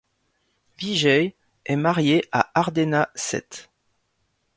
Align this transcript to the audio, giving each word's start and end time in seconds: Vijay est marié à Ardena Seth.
Vijay 0.79 1.35
est 1.63 1.75
marié 1.75 2.25
à 2.31 2.49
Ardena 2.59 3.11
Seth. 3.13 3.69